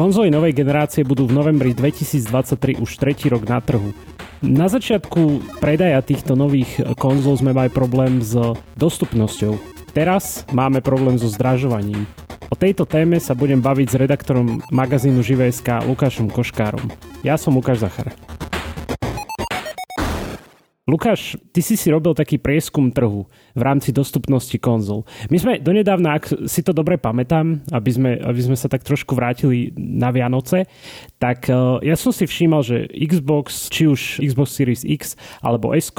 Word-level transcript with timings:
Konzoly 0.00 0.32
novej 0.32 0.56
generácie 0.56 1.04
budú 1.04 1.28
v 1.28 1.36
novembri 1.36 1.76
2023 1.76 2.80
už 2.80 2.88
tretí 2.96 3.28
rok 3.28 3.44
na 3.44 3.60
trhu. 3.60 3.92
Na 4.40 4.64
začiatku 4.64 5.44
predaja 5.60 6.00
týchto 6.00 6.32
nových 6.32 6.96
konzol 6.96 7.36
sme 7.36 7.52
mali 7.52 7.68
problém 7.68 8.24
s 8.24 8.32
dostupnosťou. 8.80 9.60
Teraz 9.92 10.48
máme 10.56 10.80
problém 10.80 11.20
so 11.20 11.28
zdražovaním. 11.28 12.08
O 12.48 12.56
tejto 12.56 12.88
téme 12.88 13.20
sa 13.20 13.36
budem 13.36 13.60
baviť 13.60 13.92
s 13.92 14.00
redaktorom 14.00 14.64
magazínu 14.72 15.20
Živé.sk 15.20 15.84
Lukášom 15.84 16.32
Koškárom. 16.32 16.88
Ja 17.20 17.36
som 17.36 17.60
Lukáš 17.60 17.84
Zachar. 17.84 18.16
Lukáš, 20.90 21.38
ty 21.54 21.62
si 21.62 21.78
si 21.78 21.86
robil 21.86 22.18
taký 22.18 22.34
prieskum 22.34 22.90
trhu 22.90 23.30
v 23.54 23.62
rámci 23.62 23.94
dostupnosti 23.94 24.58
konzol. 24.58 25.06
My 25.30 25.38
sme 25.38 25.52
donedávna, 25.62 26.18
ak 26.18 26.50
si 26.50 26.66
to 26.66 26.74
dobre 26.74 26.98
pamätám, 26.98 27.62
aby 27.70 27.90
sme, 27.94 28.10
aby 28.18 28.40
sme 28.42 28.58
sa 28.58 28.66
tak 28.66 28.82
trošku 28.82 29.14
vrátili 29.14 29.70
na 29.78 30.10
Vianoce, 30.10 30.66
tak 31.22 31.46
uh, 31.46 31.78
ja 31.86 31.94
som 31.94 32.10
si 32.10 32.26
všímal, 32.26 32.66
že 32.66 32.90
Xbox, 32.90 33.70
či 33.70 33.86
už 33.86 34.18
Xbox 34.18 34.50
Series 34.50 34.82
X 34.82 35.14
alebo 35.38 35.70
S, 35.78 35.94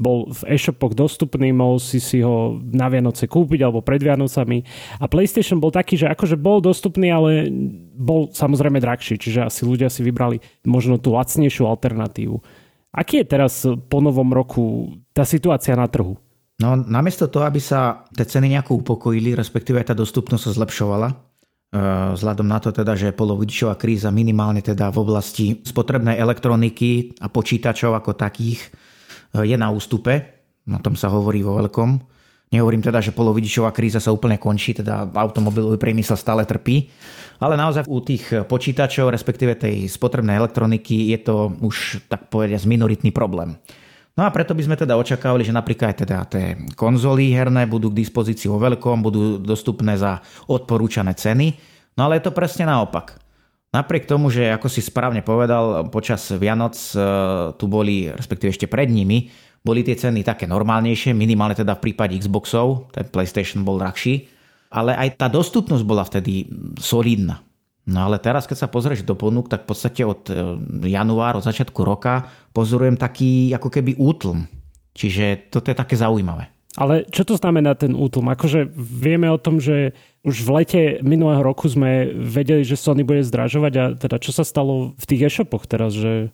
bol 0.00 0.32
v 0.32 0.56
e-shopoch 0.56 0.96
dostupný, 0.96 1.52
mohol 1.52 1.76
si 1.76 2.00
si 2.00 2.24
ho 2.24 2.56
na 2.72 2.88
Vianoce 2.88 3.28
kúpiť 3.28 3.60
alebo 3.60 3.84
pred 3.84 4.00
Vianocami. 4.00 4.64
A 4.96 5.04
PlayStation 5.04 5.60
bol 5.60 5.68
taký, 5.68 6.00
že 6.00 6.08
akože 6.08 6.40
bol 6.40 6.64
dostupný, 6.64 7.12
ale 7.12 7.52
bol 8.00 8.32
samozrejme 8.32 8.80
drahší, 8.80 9.20
čiže 9.20 9.44
asi 9.44 9.68
ľudia 9.68 9.92
si 9.92 10.00
vybrali 10.00 10.40
možno 10.64 10.96
tú 10.96 11.12
lacnejšiu 11.12 11.68
alternatívu. 11.68 12.40
Aký 12.90 13.22
je 13.22 13.26
teraz 13.26 13.62
po 13.86 13.98
novom 14.02 14.34
roku 14.34 14.90
tá 15.14 15.22
situácia 15.22 15.78
na 15.78 15.86
trhu? 15.86 16.18
No, 16.60 16.76
namiesto 16.76 17.30
toho, 17.30 17.48
aby 17.48 17.56
sa 17.56 18.04
tie 18.12 18.28
ceny 18.28 18.52
nejako 18.52 18.84
upokojili, 18.84 19.32
respektíve 19.32 19.80
aj 19.80 19.94
tá 19.94 19.96
dostupnosť 19.96 20.42
sa 20.44 20.56
zlepšovala, 20.60 21.08
e, 21.08 21.14
vzhľadom 22.20 22.44
na 22.44 22.58
to 22.60 22.68
teda, 22.68 22.92
že 23.00 23.16
polovodičová 23.16 23.80
kríza 23.80 24.12
minimálne 24.12 24.60
teda 24.60 24.92
v 24.92 25.00
oblasti 25.00 25.46
spotrebnej 25.64 26.20
elektroniky 26.20 27.16
a 27.24 27.32
počítačov 27.32 27.96
ako 27.96 28.12
takých 28.12 28.60
e, 28.60 29.48
je 29.48 29.56
na 29.56 29.72
ústupe, 29.72 30.20
o 30.68 30.80
tom 30.84 31.00
sa 31.00 31.08
hovorí 31.08 31.40
vo 31.40 31.56
veľkom. 31.56 32.19
Nehovorím 32.50 32.82
teda, 32.82 32.98
že 32.98 33.14
polovidičová 33.14 33.70
kríza 33.70 34.02
sa 34.02 34.10
úplne 34.10 34.34
končí, 34.34 34.74
teda 34.74 35.06
automobilový 35.14 35.78
priemysel 35.78 36.18
stále 36.18 36.42
trpí, 36.42 36.90
ale 37.38 37.54
naozaj 37.54 37.86
u 37.86 38.02
tých 38.02 38.42
počítačov, 38.50 39.14
respektíve 39.14 39.54
tej 39.54 39.86
spotrebnej 39.86 40.34
elektroniky 40.34 41.14
je 41.14 41.18
to 41.22 41.54
už 41.62 42.02
tak 42.10 42.26
povedať 42.26 42.66
minoritný 42.66 43.14
problém. 43.14 43.54
No 44.18 44.26
a 44.26 44.34
preto 44.34 44.58
by 44.58 44.66
sme 44.66 44.74
teda 44.74 44.98
očakávali, 44.98 45.46
že 45.46 45.54
napríklad 45.54 45.94
teda 45.94 46.26
tie 46.26 46.58
konzoly 46.74 47.30
herné 47.30 47.70
budú 47.70 47.94
k 47.94 48.02
dispozícii 48.02 48.50
vo 48.50 48.58
veľkom, 48.58 48.98
budú 48.98 49.38
dostupné 49.38 49.94
za 49.94 50.18
odporúčané 50.50 51.14
ceny, 51.14 51.54
no 51.94 52.10
ale 52.10 52.18
je 52.18 52.26
to 52.26 52.34
presne 52.34 52.66
naopak. 52.66 53.14
Napriek 53.70 54.10
tomu, 54.10 54.34
že 54.34 54.50
ako 54.50 54.66
si 54.66 54.82
správne 54.82 55.22
povedal, 55.22 55.86
počas 55.94 56.26
Vianoc 56.34 56.74
e, 56.90 56.98
tu 57.54 57.70
boli, 57.70 58.10
respektíve 58.10 58.50
ešte 58.50 58.66
pred 58.66 58.90
nimi, 58.90 59.30
boli 59.60 59.84
tie 59.84 59.96
ceny 59.96 60.24
také 60.24 60.48
normálnejšie, 60.48 61.12
minimálne 61.12 61.52
teda 61.52 61.76
v 61.76 61.90
prípade 61.90 62.16
Xboxov, 62.16 62.88
ten 62.96 63.04
PlayStation 63.08 63.60
bol 63.60 63.76
drahší, 63.76 64.28
ale 64.72 64.96
aj 64.96 65.20
tá 65.20 65.26
dostupnosť 65.28 65.84
bola 65.84 66.06
vtedy 66.06 66.48
solidná. 66.80 67.44
No 67.90 68.06
ale 68.06 68.22
teraz, 68.22 68.46
keď 68.46 68.66
sa 68.66 68.72
pozrieš 68.72 69.02
do 69.02 69.18
ponúk, 69.18 69.50
tak 69.50 69.66
v 69.66 69.68
podstate 69.74 70.06
od 70.06 70.30
e, 70.30 70.56
januára, 70.86 71.40
od 71.40 71.48
začiatku 71.48 71.80
roka 71.82 72.28
pozorujem 72.54 72.94
taký 72.94 73.50
ako 73.56 73.68
keby 73.72 73.98
útlm. 73.98 74.46
Čiže 74.94 75.50
toto 75.50 75.72
je 75.72 75.76
také 75.76 75.98
zaujímavé. 75.98 76.52
Ale 76.78 77.02
čo 77.10 77.26
to 77.26 77.34
znamená 77.34 77.74
ten 77.74 77.98
útlm? 77.98 78.30
Akože 78.30 78.70
vieme 78.78 79.26
o 79.26 79.42
tom, 79.42 79.58
že 79.58 79.90
už 80.22 80.46
v 80.46 80.50
lete 80.62 80.82
minulého 81.02 81.42
roku 81.42 81.66
sme 81.66 82.14
vedeli, 82.14 82.62
že 82.62 82.78
Sony 82.78 83.02
bude 83.02 83.26
zdražovať 83.26 83.72
a 83.74 83.84
teda 83.98 84.16
čo 84.22 84.30
sa 84.30 84.46
stalo 84.46 84.94
v 84.94 85.04
tých 85.10 85.26
e-shopoch 85.26 85.66
teraz, 85.66 85.98
že 85.98 86.30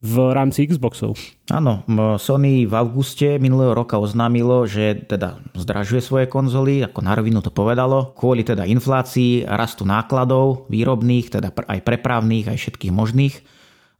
v 0.00 0.32
rámci 0.32 0.64
Xboxov. 0.64 1.20
Áno, 1.52 1.84
Sony 2.16 2.64
v 2.64 2.72
auguste 2.72 3.36
minulého 3.36 3.76
roka 3.76 4.00
oznámilo, 4.00 4.64
že 4.64 4.96
teda 5.04 5.44
zdražuje 5.52 6.00
svoje 6.00 6.26
konzoly, 6.26 6.80
ako 6.88 7.04
na 7.04 7.12
rovinu 7.12 7.44
to 7.44 7.52
povedalo, 7.52 8.16
kvôli 8.16 8.40
teda 8.40 8.64
inflácii, 8.64 9.44
rastu 9.44 9.84
nákladov 9.84 10.72
výrobných, 10.72 11.28
teda 11.28 11.52
aj 11.52 11.84
prepravných, 11.84 12.48
aj 12.48 12.56
všetkých 12.56 12.96
možných. 12.96 13.44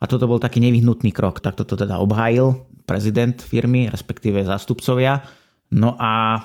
A 0.00 0.08
toto 0.08 0.24
bol 0.24 0.40
taký 0.40 0.64
nevyhnutný 0.64 1.12
krok. 1.12 1.44
Tak 1.44 1.60
toto 1.60 1.76
teda 1.76 2.00
obhájil 2.00 2.56
prezident 2.88 3.36
firmy, 3.36 3.92
respektíve 3.92 4.40
zástupcovia. 4.48 5.20
No 5.68 6.00
a 6.00 6.40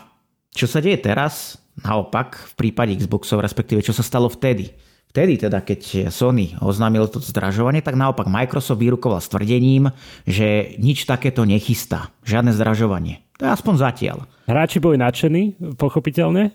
čo 0.52 0.68
sa 0.68 0.84
deje 0.84 1.00
teraz? 1.00 1.56
Naopak, 1.80 2.36
v 2.36 2.54
prípade 2.60 2.92
Xboxov, 3.00 3.40
respektíve 3.40 3.80
čo 3.80 3.96
sa 3.96 4.04
stalo 4.04 4.28
vtedy? 4.28 4.76
Vtedy 5.16 5.40
teda, 5.40 5.64
keď 5.64 6.12
Sony 6.12 6.60
oznámil 6.60 7.08
to 7.08 7.24
zdražovanie, 7.24 7.80
tak 7.80 7.96
naopak 7.96 8.28
Microsoft 8.28 8.84
vyrukoval 8.84 9.24
s 9.24 9.32
tvrdením, 9.32 9.96
že 10.28 10.76
nič 10.76 11.08
takéto 11.08 11.48
nechystá. 11.48 12.12
Žiadne 12.28 12.52
zdražovanie. 12.52 13.24
To 13.40 13.48
je 13.48 13.56
aspoň 13.56 13.74
zatiaľ. 13.80 14.18
Hráči 14.44 14.84
boli 14.84 15.00
nadšení, 15.00 15.56
pochopiteľne. 15.80 16.52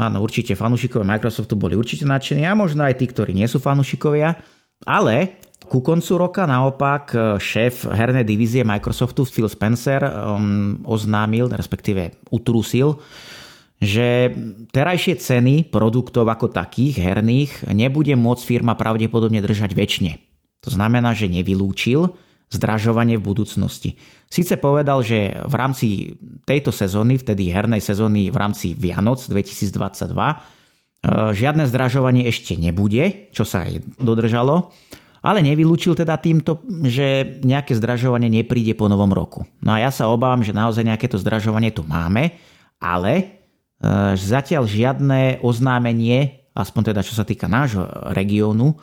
Áno, 0.00 0.24
určite 0.24 0.56
fanúšikovia 0.56 1.04
Microsoftu 1.04 1.52
boli 1.52 1.76
určite 1.76 2.08
nadšení 2.08 2.48
a 2.48 2.56
možno 2.56 2.88
aj 2.88 2.96
tí, 2.96 3.12
ktorí 3.12 3.36
nie 3.36 3.44
sú 3.44 3.60
fanúšikovia. 3.60 4.40
Ale 4.88 5.44
ku 5.68 5.84
koncu 5.84 6.16
roka 6.16 6.48
naopak 6.48 7.12
šéf 7.36 7.92
hernej 7.92 8.24
divízie 8.24 8.64
Microsoftu 8.64 9.28
Phil 9.28 9.52
Spencer 9.52 10.00
um, 10.00 10.80
oznámil, 10.88 11.52
respektíve 11.52 12.16
utrúsil, 12.32 13.04
že 13.78 14.34
terajšie 14.74 15.22
ceny 15.22 15.70
produktov 15.70 16.26
ako 16.26 16.50
takých 16.50 16.98
herných 16.98 17.70
nebude 17.70 18.14
môcť 18.18 18.42
firma 18.42 18.74
pravdepodobne 18.74 19.38
držať 19.38 19.70
väčšine. 19.70 20.12
To 20.66 20.74
znamená, 20.74 21.14
že 21.14 21.30
nevylúčil 21.30 22.10
zdražovanie 22.50 23.20
v 23.20 23.26
budúcnosti. 23.28 23.90
Sice 24.26 24.58
povedal, 24.58 25.04
že 25.04 25.36
v 25.46 25.54
rámci 25.54 25.86
tejto 26.48 26.72
sezóny, 26.74 27.20
vtedy 27.20 27.52
hernej 27.52 27.78
sezóny 27.78 28.32
v 28.32 28.36
rámci 28.36 28.72
Vianoc 28.74 29.20
2022, 29.28 30.10
e, 30.10 30.36
žiadne 31.36 31.68
zdražovanie 31.68 32.24
ešte 32.26 32.56
nebude, 32.56 33.30
čo 33.36 33.44
sa 33.44 33.68
aj 33.68 33.84
dodržalo, 34.00 34.72
ale 35.22 35.44
nevylúčil 35.44 35.92
teda 35.92 36.16
týmto, 36.16 36.64
že 36.88 37.38
nejaké 37.44 37.76
zdražovanie 37.76 38.32
nepríde 38.32 38.72
po 38.74 38.88
novom 38.88 39.12
roku. 39.12 39.44
No 39.60 39.76
a 39.76 39.84
ja 39.84 39.92
sa 39.92 40.08
obávam, 40.08 40.40
že 40.40 40.56
naozaj 40.56 40.88
nejaké 40.88 41.06
to 41.06 41.20
zdražovanie 41.20 41.68
tu 41.68 41.84
máme, 41.84 42.32
ale 42.80 43.37
zatiaľ 44.18 44.66
žiadne 44.66 45.38
oznámenie, 45.42 46.50
aspoň 46.54 46.92
teda 46.94 47.00
čo 47.06 47.14
sa 47.14 47.22
týka 47.22 47.46
nášho 47.46 47.86
regiónu, 48.10 48.78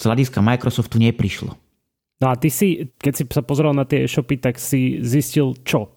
z 0.00 0.02
hľadiska 0.08 0.40
Microsoftu 0.40 0.96
neprišlo. 0.96 1.52
No 2.20 2.26
a 2.28 2.36
ty 2.36 2.52
si, 2.52 2.92
keď 3.00 3.12
si 3.16 3.24
sa 3.28 3.44
pozrel 3.44 3.72
na 3.72 3.84
tie 3.84 4.04
e-shopy, 4.04 4.40
tak 4.40 4.60
si 4.60 5.00
zistil 5.00 5.56
čo? 5.64 5.92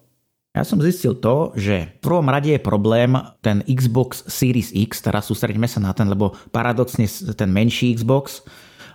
Ja 0.54 0.62
som 0.62 0.78
zistil 0.78 1.18
to, 1.18 1.50
že 1.58 1.98
v 1.98 2.00
prvom 2.00 2.30
rade 2.30 2.54
je 2.54 2.62
problém 2.62 3.18
ten 3.42 3.60
Xbox 3.66 4.22
Series 4.30 4.70
X, 4.70 5.02
teraz 5.02 5.26
sústredíme 5.26 5.66
sa 5.66 5.82
na 5.82 5.90
ten, 5.90 6.06
lebo 6.06 6.32
paradoxne 6.54 7.10
ten 7.34 7.50
menší 7.50 7.98
Xbox 7.98 8.46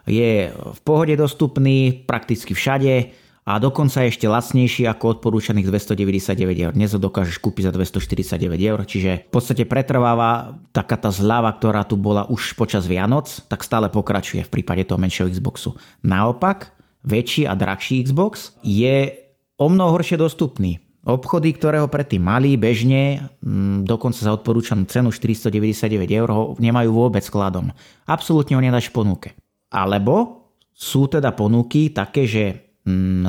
je 0.07 0.49
v 0.55 0.79
pohode 0.87 1.13
dostupný 1.19 2.07
prakticky 2.07 2.55
všade, 2.55 3.11
a 3.47 3.57
dokonca 3.57 4.05
ešte 4.05 4.27
lacnejší 4.27 4.85
ako 4.87 5.19
odporúčaných 5.19 5.67
299 5.71 6.65
eur. 6.69 6.73
Dnes 6.75 6.91
ho 6.93 6.99
dokážeš 7.01 7.39
kúpiť 7.39 7.69
za 7.69 7.71
249 7.73 8.39
eur, 8.59 8.79
čiže 8.85 9.11
v 9.27 9.31
podstate 9.31 9.63
pretrváva 9.65 10.59
taká 10.75 10.99
tá 10.99 11.09
zľava, 11.09 11.55
ktorá 11.55 11.87
tu 11.87 11.95
bola 11.95 12.27
už 12.27 12.53
počas 12.59 12.85
Vianoc, 12.85 13.29
tak 13.49 13.65
stále 13.65 13.87
pokračuje 13.89 14.45
v 14.45 14.53
prípade 14.53 14.85
toho 14.85 15.01
menšieho 15.01 15.31
Xboxu. 15.31 15.73
Naopak, 16.05 16.75
väčší 17.07 17.47
a 17.47 17.55
drahší 17.55 18.05
Xbox 18.05 18.59
je 18.61 19.15
o 19.59 19.67
mnoho 19.67 19.97
horšie 19.97 20.19
dostupný. 20.19 20.79
Obchody, 21.07 21.55
ktoré 21.55 21.79
ho 21.79 21.87
predtým 21.87 22.21
mali 22.21 22.59
bežne, 22.59 23.31
mm, 23.41 23.87
dokonca 23.87 24.19
za 24.19 24.35
odporúčanú 24.35 24.83
cenu 24.85 25.09
499 25.15 26.11
eur, 26.11 26.29
ho 26.29 26.43
nemajú 26.59 26.91
vôbec 26.91 27.23
skladom. 27.23 27.71
Absolútne 28.03 28.59
ho 28.59 28.61
nedáš 28.61 28.91
v 28.91 28.99
ponuke. 28.99 29.29
Alebo 29.71 30.45
sú 30.75 31.07
teda 31.07 31.31
ponuky 31.33 31.89
také, 31.89 32.27
že 32.27 32.68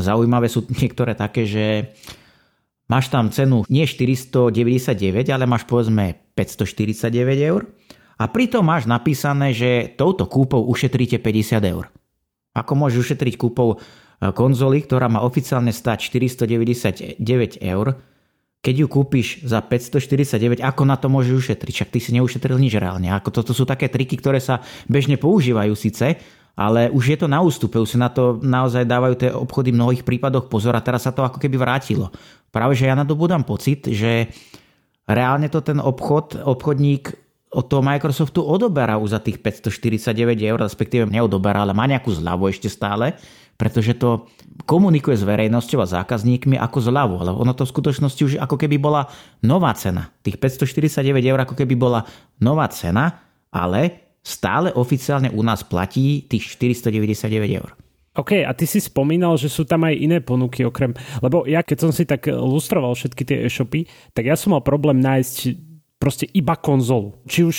zaujímavé 0.00 0.46
sú 0.48 0.66
niektoré 0.80 1.12
také, 1.14 1.44
že 1.46 1.94
máš 2.90 3.12
tam 3.12 3.30
cenu 3.30 3.62
nie 3.70 3.86
499, 3.86 5.30
ale 5.30 5.44
máš 5.46 5.64
povedzme 5.64 6.18
549 6.34 7.12
eur 7.40 7.68
a 8.20 8.28
pritom 8.28 8.60
máš 8.60 8.84
napísané, 8.84 9.56
že 9.56 9.96
touto 9.96 10.28
kúpou 10.28 10.68
ušetríte 10.68 11.16
50 11.16 11.72
eur. 11.72 11.88
Ako 12.52 12.76
môžeš 12.76 13.08
ušetriť 13.08 13.34
kúpou 13.40 13.76
e, 13.76 13.76
konzoly, 14.34 14.84
ktorá 14.84 15.08
má 15.08 15.24
oficiálne 15.24 15.72
stať 15.72 16.12
499 16.12 17.22
eur, 17.62 17.86
keď 18.60 18.74
ju 18.84 18.86
kúpiš 18.92 19.28
za 19.40 19.64
549, 19.64 20.60
ako 20.60 20.82
na 20.84 21.00
to 21.00 21.08
môžeš 21.08 21.48
ušetriť? 21.48 21.72
Však 21.80 21.92
ty 21.96 21.98
si 22.04 22.10
neušetril 22.12 22.60
nič 22.60 22.76
reálne. 22.76 23.08
Ako 23.08 23.32
toto 23.32 23.56
sú 23.56 23.64
také 23.64 23.88
triky, 23.88 24.20
ktoré 24.20 24.36
sa 24.36 24.60
bežne 24.84 25.16
používajú 25.16 25.72
síce, 25.72 26.20
ale 26.60 26.92
už 26.92 27.16
je 27.16 27.18
to 27.24 27.24
na 27.24 27.40
ústupe, 27.40 27.80
už 27.80 27.96
sa 27.96 28.04
na 28.04 28.10
to 28.12 28.36
naozaj 28.44 28.84
dávajú 28.84 29.14
tie 29.16 29.30
obchody 29.32 29.72
v 29.72 29.80
mnohých 29.80 30.04
prípadoch 30.04 30.52
pozor 30.52 30.76
a 30.76 30.84
teraz 30.84 31.08
sa 31.08 31.12
to 31.16 31.24
ako 31.24 31.40
keby 31.40 31.56
vrátilo. 31.56 32.12
Práve, 32.52 32.76
že 32.76 32.84
ja 32.84 32.92
na 32.92 33.08
to 33.08 33.16
budám 33.16 33.48
pocit, 33.48 33.88
že 33.88 34.28
reálne 35.08 35.48
to 35.48 35.64
ten 35.64 35.80
obchod, 35.80 36.36
obchodník 36.36 37.16
od 37.50 37.64
toho 37.64 37.80
Microsoftu 37.80 38.44
odoberá 38.44 39.00
už 39.00 39.16
za 39.16 39.20
tých 39.24 39.40
549 39.40 40.36
eur, 40.36 40.60
respektíve 40.60 41.08
neodoberá, 41.08 41.64
ale 41.64 41.72
má 41.72 41.88
nejakú 41.88 42.12
zľavu 42.12 42.52
ešte 42.52 42.68
stále, 42.68 43.16
pretože 43.56 43.96
to 43.96 44.28
komunikuje 44.68 45.16
s 45.16 45.24
verejnosťou 45.24 45.80
a 45.80 45.88
zákazníkmi 45.88 46.60
ako 46.60 46.78
zľavu, 46.78 47.14
ale 47.24 47.30
ono 47.32 47.56
to 47.56 47.64
v 47.64 47.72
skutočnosti 47.72 48.20
už 48.20 48.32
ako 48.36 48.60
keby 48.60 48.76
bola 48.76 49.08
nová 49.40 49.72
cena. 49.72 50.12
Tých 50.20 50.36
549 50.36 51.24
eur 51.24 51.40
ako 51.40 51.56
keby 51.56 51.74
bola 51.74 52.04
nová 52.38 52.68
cena, 52.68 53.24
ale 53.48 54.09
stále 54.20 54.72
oficiálne 54.76 55.32
u 55.32 55.40
nás 55.40 55.64
platí 55.64 56.24
tých 56.28 56.56
499 56.56 57.58
eur. 57.60 57.70
OK, 58.18 58.42
a 58.42 58.50
ty 58.52 58.66
si 58.66 58.82
spomínal, 58.82 59.38
že 59.38 59.46
sú 59.46 59.62
tam 59.62 59.86
aj 59.86 59.94
iné 59.94 60.18
ponuky 60.18 60.66
okrem... 60.66 60.92
Lebo 61.22 61.46
ja 61.46 61.62
keď 61.62 61.78
som 61.78 61.90
si 61.94 62.02
tak 62.02 62.26
lustroval 62.26 62.98
všetky 62.98 63.22
tie 63.22 63.38
e-shopy, 63.46 63.86
tak 64.12 64.26
ja 64.26 64.34
som 64.34 64.50
mal 64.50 64.66
problém 64.66 64.98
nájsť 64.98 65.54
proste 66.02 66.26
iba 66.34 66.58
konzolu. 66.58 67.22
Či 67.30 67.40
už 67.46 67.56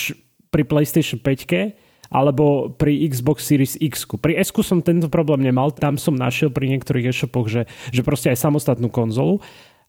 pri 0.52 0.68
PlayStation 0.68 1.16
5 1.16 2.12
alebo 2.12 2.68
pri 2.76 3.08
Xbox 3.08 3.48
Series 3.48 3.80
X. 3.80 4.04
Pri 4.20 4.36
S 4.36 4.52
som 4.52 4.84
tento 4.84 5.08
problém 5.08 5.40
nemal, 5.40 5.72
tam 5.72 5.96
som 5.96 6.12
našiel 6.12 6.52
pri 6.52 6.68
niektorých 6.68 7.08
e-shopoch, 7.08 7.48
že, 7.48 7.64
že 7.88 8.04
proste 8.04 8.28
aj 8.28 8.44
samostatnú 8.44 8.92
konzolu 8.92 9.40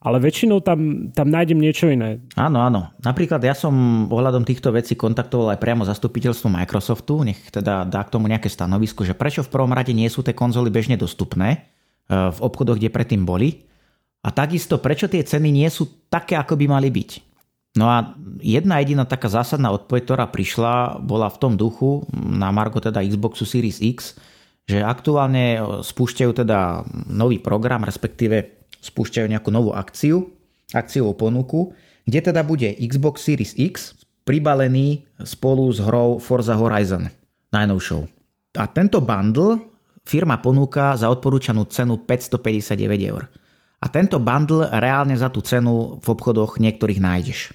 ale 0.04 0.20
väčšinou 0.20 0.60
tam, 0.60 1.10
tam 1.16 1.32
nájdem 1.32 1.64
niečo 1.64 1.88
iné. 1.88 2.20
Áno, 2.36 2.60
áno. 2.60 2.92
Napríklad 3.00 3.40
ja 3.40 3.56
som 3.56 3.72
ohľadom 4.12 4.44
týchto 4.44 4.76
vecí 4.76 5.00
kontaktoval 5.00 5.56
aj 5.56 5.64
priamo 5.64 5.88
zastupiteľstvo 5.88 6.52
Microsoftu, 6.52 7.24
nech 7.24 7.40
teda 7.48 7.88
dá 7.88 8.04
k 8.04 8.12
tomu 8.12 8.28
nejaké 8.28 8.52
stanovisko, 8.52 9.08
že 9.08 9.16
prečo 9.16 9.48
v 9.48 9.52
prvom 9.56 9.72
rade 9.72 9.96
nie 9.96 10.12
sú 10.12 10.20
tie 10.20 10.36
konzoly 10.36 10.68
bežne 10.68 11.00
dostupné 11.00 11.50
e, 11.56 11.58
v 12.12 12.40
obchodoch, 12.44 12.76
kde 12.76 12.92
predtým 12.92 13.24
boli. 13.24 13.64
A 14.28 14.36
takisto, 14.36 14.76
prečo 14.84 15.08
tie 15.08 15.24
ceny 15.24 15.56
nie 15.56 15.72
sú 15.72 15.88
také, 16.12 16.36
ako 16.36 16.60
by 16.60 16.66
mali 16.68 16.92
byť. 16.92 17.10
No 17.80 17.90
a 17.90 18.14
jedna 18.44 18.84
jediná 18.84 19.08
taká 19.08 19.32
zásadná 19.32 19.72
odpoveď, 19.72 20.02
ktorá 20.04 20.26
prišla, 20.30 21.00
bola 21.00 21.32
v 21.32 21.40
tom 21.40 21.54
duchu 21.56 22.06
na 22.14 22.52
Margo 22.54 22.78
teda 22.78 23.02
Xboxu 23.02 23.48
Series 23.50 23.82
X, 23.82 24.20
že 24.68 24.80
aktuálne 24.80 25.60
spúšťajú 25.82 26.32
teda 26.44 26.88
nový 27.12 27.42
program, 27.42 27.84
respektíve 27.84 28.63
spúšťajú 28.84 29.28
nejakú 29.32 29.50
novú 29.50 29.72
akciu, 29.72 30.28
akciovú 30.76 31.16
ponuku, 31.16 31.72
kde 32.04 32.20
teda 32.20 32.44
bude 32.44 32.76
Xbox 32.84 33.24
Series 33.24 33.56
X 33.56 33.96
pribalený 34.28 35.08
spolu 35.24 35.72
s 35.72 35.80
hrou 35.80 36.20
Forza 36.20 36.60
Horizon 36.60 37.08
najnovšou. 37.56 38.04
A 38.60 38.68
tento 38.68 39.00
bundle 39.00 39.60
firma 40.04 40.38
ponúka 40.44 40.94
za 41.00 41.08
odporúčanú 41.08 41.64
cenu 41.72 42.04
559 42.04 43.10
eur. 43.12 43.24
A 43.84 43.86
tento 43.92 44.20
bundle 44.20 44.68
reálne 44.80 45.16
za 45.16 45.28
tú 45.28 45.44
cenu 45.44 46.00
v 46.00 46.08
obchodoch 46.08 46.60
niektorých 46.60 47.04
nájdeš. 47.04 47.52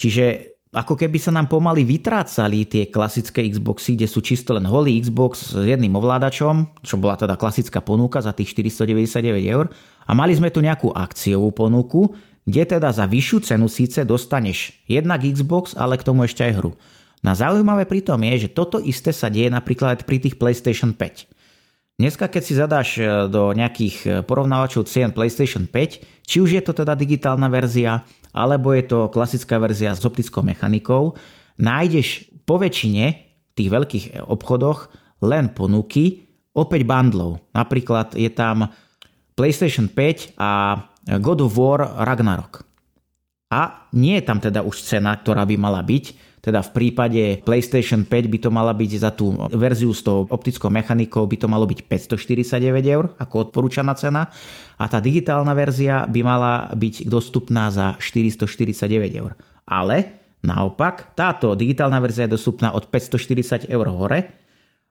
Čiže 0.00 0.56
ako 0.70 0.94
keby 0.94 1.18
sa 1.18 1.34
nám 1.34 1.50
pomaly 1.50 1.82
vytrácali 1.82 2.62
tie 2.62 2.86
klasické 2.86 3.42
Xboxy, 3.50 3.98
kde 3.98 4.06
sú 4.06 4.22
čisto 4.22 4.54
len 4.54 4.62
holý 4.62 5.02
Xbox 5.02 5.50
s 5.50 5.58
jedným 5.58 5.98
ovládačom, 5.98 6.78
čo 6.86 6.94
bola 6.94 7.18
teda 7.18 7.34
klasická 7.34 7.82
ponuka 7.82 8.22
za 8.22 8.30
tých 8.30 8.54
499 8.54 9.50
eur. 9.50 9.66
A 10.06 10.14
mali 10.14 10.30
sme 10.30 10.54
tu 10.54 10.62
nejakú 10.62 10.94
akciovú 10.94 11.50
ponuku, 11.50 12.14
kde 12.46 12.78
teda 12.78 12.94
za 12.94 13.10
vyššiu 13.10 13.38
cenu 13.50 13.66
síce 13.66 14.06
dostaneš 14.06 14.78
jednak 14.86 15.26
Xbox, 15.26 15.74
ale 15.74 15.98
k 15.98 16.06
tomu 16.06 16.22
ešte 16.22 16.46
aj 16.46 16.62
hru. 16.62 16.78
Na 17.20 17.34
zaujímavé 17.34 17.84
pri 17.84 18.06
tom 18.06 18.22
je, 18.22 18.46
že 18.46 18.54
toto 18.54 18.78
isté 18.78 19.10
sa 19.10 19.26
deje 19.26 19.50
napríklad 19.50 20.06
pri 20.06 20.22
tých 20.22 20.38
PlayStation 20.38 20.94
5. 20.94 22.00
Dneska, 22.00 22.32
keď 22.32 22.42
si 22.46 22.54
zadáš 22.56 22.88
e, 22.96 23.28
do 23.28 23.52
nejakých 23.52 23.96
e, 24.00 24.08
porovnávačov 24.24 24.88
cien 24.88 25.12
PlayStation 25.12 25.68
5, 25.68 26.24
či 26.24 26.40
už 26.40 26.56
je 26.56 26.62
to 26.64 26.72
teda 26.72 26.96
digitálna 26.96 27.52
verzia, 27.52 28.08
alebo 28.30 28.72
je 28.74 28.84
to 28.86 29.10
klasická 29.10 29.58
verzia 29.58 29.94
s 29.94 30.06
optickou 30.06 30.46
mechanikou, 30.46 31.18
nájdeš 31.58 32.30
po 32.46 32.58
väčšine 32.62 33.04
tých 33.54 33.68
veľkých 33.68 34.04
obchodoch 34.26 34.90
len 35.20 35.52
ponuky 35.52 36.30
opäť 36.56 36.82
bundlov. 36.86 37.42
Napríklad 37.52 38.16
je 38.16 38.30
tam 38.32 38.70
PlayStation 39.36 39.86
5 39.88 40.38
a 40.40 40.80
God 41.20 41.44
of 41.44 41.54
War 41.56 41.80
Ragnarok. 42.06 42.69
A 43.50 43.90
nie 43.98 44.14
je 44.18 44.24
tam 44.24 44.38
teda 44.38 44.62
už 44.62 44.86
cena, 44.86 45.18
ktorá 45.18 45.42
by 45.42 45.58
mala 45.58 45.82
byť, 45.82 46.30
teda 46.40 46.64
v 46.64 46.70
prípade 46.72 47.22
PlayStation 47.44 48.08
5 48.08 48.32
by 48.32 48.38
to 48.40 48.48
mala 48.48 48.72
byť 48.72 48.90
za 48.96 49.12
tú 49.12 49.36
verziu 49.52 49.92
s 49.92 50.00
tou 50.00 50.24
optickou 50.24 50.72
mechanikou 50.72 51.28
by 51.28 51.36
to 51.36 51.46
malo 51.52 51.68
byť 51.68 51.84
549 51.84 52.80
eur 52.88 53.12
ako 53.20 53.34
odporúčaná 53.48 53.92
cena 53.92 54.32
a 54.80 54.84
tá 54.88 55.04
digitálna 55.04 55.52
verzia 55.52 56.08
by 56.08 56.20
mala 56.24 56.72
byť 56.72 57.04
dostupná 57.12 57.68
za 57.68 58.00
449 58.00 59.20
eur. 59.20 59.36
Ale 59.68 60.24
naopak, 60.40 61.12
táto 61.12 61.52
digitálna 61.52 62.00
verzia 62.00 62.24
je 62.24 62.40
dostupná 62.40 62.72
od 62.72 62.88
540 62.88 63.68
eur 63.68 63.86
hore 63.92 64.32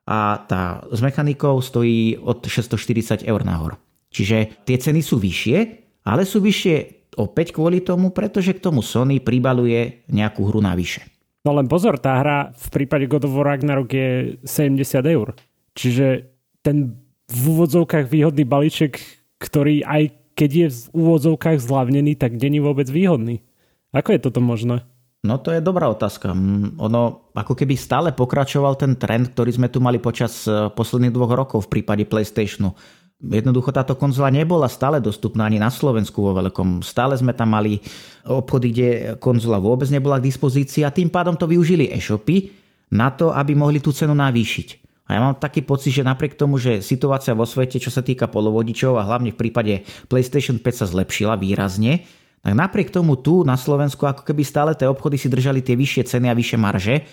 a 0.06 0.38
tá 0.46 0.86
s 0.86 1.02
mechanikou 1.02 1.58
stojí 1.58 2.14
od 2.22 2.46
640 2.46 3.26
eur 3.26 3.42
nahor. 3.42 3.74
Čiže 4.14 4.62
tie 4.62 4.78
ceny 4.78 5.02
sú 5.02 5.18
vyššie, 5.18 5.58
ale 6.06 6.22
sú 6.22 6.38
vyššie 6.38 6.99
opäť 7.20 7.52
kvôli 7.52 7.84
tomu, 7.84 8.08
pretože 8.10 8.56
k 8.56 8.62
tomu 8.62 8.80
Sony 8.80 9.20
pribaluje 9.20 10.06
nejakú 10.08 10.48
hru 10.48 10.64
navyše. 10.64 11.04
No 11.44 11.56
len 11.56 11.68
pozor, 11.68 11.96
tá 11.96 12.20
hra 12.20 12.52
v 12.52 12.68
prípade 12.68 13.08
God 13.08 13.24
of 13.24 13.32
War 13.32 13.56
Ragnarok 13.56 13.88
je 13.92 14.08
70 14.44 14.80
eur. 15.08 15.32
Čiže 15.72 16.28
ten 16.60 17.00
v 17.30 17.42
úvodzovkách 17.56 18.10
výhodný 18.10 18.44
balíček, 18.44 19.00
ktorý 19.40 19.86
aj 19.86 20.20
keď 20.34 20.50
je 20.50 20.66
v 20.72 20.82
úvodzovkách 20.96 21.60
zľavnený, 21.60 22.16
tak 22.16 22.40
není 22.40 22.64
vôbec 22.64 22.88
výhodný. 22.88 23.44
Ako 23.92 24.16
je 24.16 24.24
toto 24.24 24.40
možné? 24.40 24.88
No 25.20 25.36
to 25.36 25.52
je 25.52 25.60
dobrá 25.60 25.92
otázka. 25.92 26.32
Mm, 26.32 26.80
ono 26.80 27.28
ako 27.36 27.52
keby 27.52 27.76
stále 27.76 28.08
pokračoval 28.16 28.80
ten 28.80 28.96
trend, 28.96 29.36
ktorý 29.36 29.52
sme 29.52 29.68
tu 29.68 29.84
mali 29.84 30.00
počas 30.00 30.48
eh, 30.48 30.72
posledných 30.72 31.12
dvoch 31.12 31.36
rokov 31.36 31.68
v 31.68 31.80
prípade 31.80 32.08
PlayStationu 32.08 32.72
Jednoducho 33.20 33.68
táto 33.68 33.92
konzola 34.00 34.32
nebola 34.32 34.64
stále 34.64 34.96
dostupná 34.96 35.44
ani 35.44 35.60
na 35.60 35.68
Slovensku 35.68 36.24
vo 36.24 36.32
veľkom. 36.32 36.80
Stále 36.80 37.20
sme 37.20 37.36
tam 37.36 37.52
mali 37.52 37.84
obchody, 38.24 38.72
kde 38.72 38.88
konzola 39.20 39.60
vôbec 39.60 39.92
nebola 39.92 40.16
k 40.16 40.32
dispozícii 40.32 40.88
a 40.88 40.94
tým 40.94 41.12
pádom 41.12 41.36
to 41.36 41.44
využili 41.44 41.92
e-shopy 41.92 42.48
na 42.96 43.12
to, 43.12 43.28
aby 43.36 43.52
mohli 43.52 43.78
tú 43.84 43.92
cenu 43.92 44.16
navýšiť. 44.16 44.68
A 45.10 45.18
ja 45.18 45.20
mám 45.20 45.36
taký 45.36 45.66
pocit, 45.66 45.90
že 45.90 46.06
napriek 46.06 46.38
tomu, 46.38 46.56
že 46.56 46.80
situácia 46.80 47.36
vo 47.36 47.44
svete, 47.44 47.82
čo 47.82 47.90
sa 47.92 48.00
týka 48.00 48.30
polovodičov 48.30 48.94
a 48.96 49.04
hlavne 49.04 49.34
v 49.34 49.40
prípade 49.42 49.82
PlayStation 50.06 50.56
5 50.56 50.80
sa 50.80 50.86
zlepšila 50.86 51.34
výrazne, 51.34 52.06
tak 52.40 52.56
napriek 52.56 52.88
tomu 52.88 53.20
tu 53.20 53.44
na 53.44 53.58
Slovensku 53.60 54.06
ako 54.06 54.24
keby 54.24 54.42
stále 54.46 54.72
tie 54.72 54.88
obchody 54.88 55.20
si 55.20 55.28
držali 55.28 55.60
tie 55.60 55.76
vyššie 55.76 56.02
ceny 56.08 56.26
a 56.30 56.38
vyššie 56.38 56.58
marže, 56.62 57.04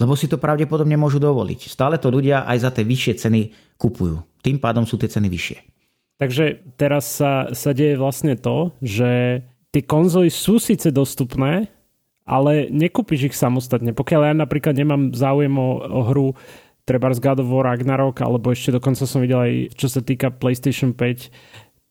lebo 0.00 0.18
si 0.18 0.26
to 0.26 0.42
pravdepodobne 0.42 0.98
môžu 0.98 1.22
dovoliť. 1.22 1.70
Stále 1.70 2.00
to 2.02 2.10
ľudia 2.10 2.42
aj 2.46 2.58
za 2.66 2.70
tie 2.74 2.82
vyššie 2.82 3.14
ceny 3.20 3.40
kupujú. 3.78 4.22
Tým 4.42 4.58
pádom 4.58 4.84
sú 4.84 4.98
tie 4.98 5.06
ceny 5.06 5.30
vyššie. 5.30 5.58
Takže 6.18 6.76
teraz 6.78 7.10
sa, 7.10 7.50
sa 7.50 7.70
deje 7.74 7.98
vlastne 7.98 8.38
to, 8.38 8.70
že 8.78 9.42
tie 9.74 9.82
konzoly 9.82 10.30
sú 10.30 10.62
síce 10.62 10.94
dostupné, 10.94 11.70
ale 12.24 12.70
nekúpiš 12.70 13.34
ich 13.34 13.36
samostatne. 13.36 13.90
Pokiaľ 13.90 14.20
ja 14.30 14.34
napríklad 14.34 14.74
nemám 14.78 15.12
záujem 15.12 15.52
o, 15.58 15.82
o 15.82 16.00
hru 16.06 16.28
treba 16.84 17.12
z 17.12 17.20
God 17.20 17.40
of 17.40 17.48
War 17.48 17.64
Ragnarok, 17.64 18.20
alebo 18.20 18.52
ešte 18.52 18.76
dokonca 18.76 19.08
som 19.08 19.24
videl 19.24 19.40
aj, 19.40 19.52
čo 19.74 19.88
sa 19.88 20.04
týka 20.04 20.28
PlayStation 20.30 20.92
5, 20.92 21.32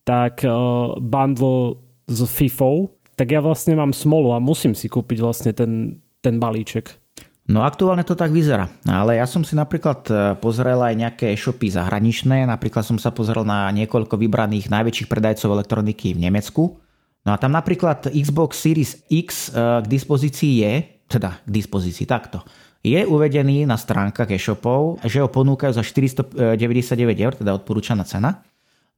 tak 0.05 0.45
uh, 0.45 0.95
bundle 1.01 1.81
s 2.05 2.21
FIFA, 2.21 2.87
tak 3.17 3.33
ja 3.33 3.41
vlastne 3.41 3.77
mám 3.77 3.93
smolu 3.93 4.33
a 4.33 4.41
musím 4.41 4.77
si 4.77 4.89
kúpiť 4.89 5.17
vlastne 5.21 5.51
ten, 5.53 6.01
ten 6.21 6.37
balíček. 6.37 7.02
No 7.43 7.67
aktuálne 7.67 8.07
to 8.07 8.15
tak 8.15 8.31
vyzerá. 8.31 8.71
Ale 8.87 9.19
ja 9.19 9.27
som 9.27 9.43
si 9.43 9.51
napríklad 9.51 9.99
e, 10.07 10.13
pozrel 10.39 10.79
aj 10.79 10.95
nejaké 10.95 11.25
e-shopy 11.35 11.75
zahraničné. 11.75 12.47
Napríklad 12.47 12.87
som 12.87 12.95
sa 12.95 13.11
pozrel 13.11 13.43
na 13.43 13.67
niekoľko 13.75 14.15
vybraných 14.15 14.71
najväčších 14.71 15.11
predajcov 15.11 15.59
elektroniky 15.59 16.15
v 16.15 16.23
Nemecku. 16.23 16.79
No 17.27 17.29
a 17.35 17.37
tam 17.39 17.51
napríklad 17.51 18.07
Xbox 18.15 18.63
Series 18.63 19.03
X 19.11 19.51
e, 19.51 19.83
k 19.83 19.85
dispozícii 19.91 20.53
je, 20.63 20.73
teda 21.11 21.43
k 21.43 21.49
dispozícii 21.51 22.07
takto, 22.07 22.47
je 22.83 23.03
uvedený 23.03 23.67
na 23.67 23.75
stránkach 23.75 24.31
e-shopov, 24.31 25.03
že 25.03 25.19
ho 25.19 25.27
ponúkajú 25.27 25.71
za 25.75 25.83
499 25.83 26.95
eur, 27.15 27.33
teda 27.35 27.55
odporúčaná 27.55 28.07
cena. 28.07 28.43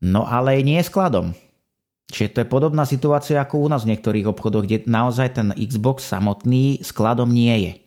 No 0.01 0.25
ale 0.25 0.61
nie 0.61 0.77
je 0.81 0.89
skladom. 0.89 1.33
Čiže 2.09 2.29
to 2.29 2.37
je 2.45 2.47
podobná 2.49 2.85
situácia 2.85 3.41
ako 3.41 3.65
u 3.65 3.67
nás 3.69 3.85
v 3.85 3.97
niektorých 3.97 4.29
obchodoch, 4.29 4.69
kde 4.69 4.85
naozaj 4.85 5.41
ten 5.41 5.49
Xbox 5.57 6.05
samotný 6.05 6.85
skladom 6.85 7.29
nie 7.33 7.53
je. 7.61 7.84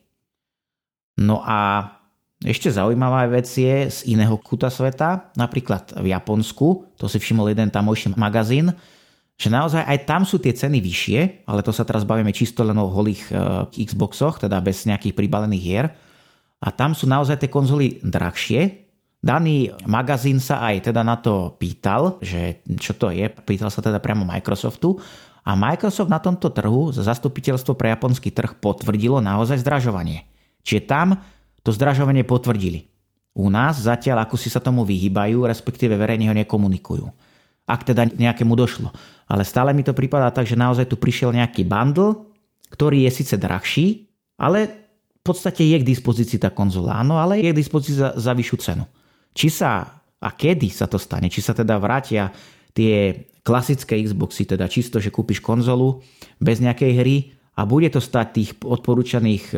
No 1.18 1.42
a 1.42 1.90
ešte 2.38 2.70
zaujímavá 2.70 3.26
vec 3.26 3.50
je 3.50 3.90
z 3.90 3.98
iného 4.14 4.38
kúta 4.38 4.70
sveta, 4.70 5.34
napríklad 5.34 5.98
v 5.98 6.14
Japonsku, 6.14 6.94
to 6.94 7.10
si 7.10 7.18
všimol 7.18 7.50
jeden 7.50 7.66
tamojší 7.66 8.14
magazín, 8.14 8.70
že 9.38 9.50
naozaj 9.50 9.82
aj 9.82 9.98
tam 10.06 10.22
sú 10.22 10.38
tie 10.38 10.54
ceny 10.54 10.78
vyššie, 10.78 11.46
ale 11.50 11.66
to 11.66 11.74
sa 11.74 11.82
teraz 11.82 12.06
bavíme 12.06 12.30
čisto 12.30 12.62
len 12.62 12.78
o 12.78 12.90
holých 12.90 13.30
uh, 13.30 13.66
Xboxoch, 13.70 14.42
teda 14.42 14.58
bez 14.62 14.86
nejakých 14.86 15.14
pribalených 15.14 15.62
hier. 15.62 15.86
A 16.58 16.74
tam 16.74 16.90
sú 16.90 17.06
naozaj 17.06 17.38
tie 17.38 17.50
konzoly 17.50 18.02
drahšie. 18.02 18.86
Daný 19.18 19.74
magazín 19.86 20.42
sa 20.42 20.62
aj 20.66 20.90
teda 20.90 21.02
na 21.06 21.18
to 21.18 21.54
pýtal, 21.58 22.18
že 22.22 22.62
čo 22.78 22.94
to 22.98 23.10
je, 23.10 23.30
pýtal 23.30 23.70
sa 23.70 23.82
teda 23.82 23.98
priamo 23.98 24.22
Microsoftu 24.26 24.98
A 25.42 25.58
Microsoft 25.58 26.10
na 26.10 26.22
tomto 26.22 26.54
trhu 26.54 26.94
za 26.94 27.02
zastupiteľstvo 27.06 27.74
pre 27.74 27.94
japonský 27.94 28.30
trh 28.30 28.58
potvrdilo 28.58 29.18
naozaj 29.18 29.62
zdražovanie. 29.62 30.37
Čiže 30.68 30.84
tam 30.84 31.16
to 31.64 31.72
zdražovanie 31.72 32.28
potvrdili. 32.28 32.92
U 33.32 33.48
nás 33.48 33.80
zatiaľ 33.80 34.28
ako 34.28 34.36
si 34.36 34.52
sa 34.52 34.60
tomu 34.60 34.84
vyhýbajú, 34.84 35.48
respektíve 35.48 35.96
verejne 35.96 36.28
ho 36.28 36.36
nekomunikujú. 36.36 37.08
Ak 37.64 37.88
teda 37.88 38.04
nejakému 38.04 38.52
došlo. 38.52 38.92
Ale 39.24 39.48
stále 39.48 39.72
mi 39.72 39.80
to 39.80 39.96
prípada 39.96 40.28
tak, 40.28 40.44
že 40.44 40.60
naozaj 40.60 40.88
tu 40.88 41.00
prišiel 41.00 41.32
nejaký 41.32 41.64
bundle, 41.64 42.28
ktorý 42.68 43.08
je 43.08 43.24
síce 43.24 43.36
drahší, 43.40 44.12
ale 44.36 44.68
v 45.20 45.22
podstate 45.24 45.64
je 45.64 45.76
k 45.80 45.88
dispozícii 45.88 46.40
tá 46.40 46.52
konzola. 46.52 47.00
Áno, 47.00 47.16
ale 47.16 47.40
je 47.40 47.52
k 47.52 47.60
dispozícii 47.60 48.00
za, 48.00 48.16
za 48.16 48.32
vyššiu 48.36 48.56
cenu. 48.60 48.84
Či 49.32 49.48
sa 49.52 50.02
a 50.18 50.28
kedy 50.34 50.68
sa 50.68 50.90
to 50.90 50.98
stane, 50.98 51.30
či 51.30 51.40
sa 51.40 51.54
teda 51.54 51.78
vrátia 51.78 52.32
tie 52.74 53.28
klasické 53.44 54.00
Xboxy, 54.02 54.44
teda 54.44 54.66
čisto, 54.68 54.98
že 54.98 55.14
kúpiš 55.14 55.40
konzolu 55.40 56.04
bez 56.42 56.60
nejakej 56.60 56.92
hry 56.96 57.16
a 57.58 57.66
bude 57.66 57.90
to 57.90 57.98
stať 57.98 58.26
tých 58.30 58.50
odporúčaných 58.62 59.50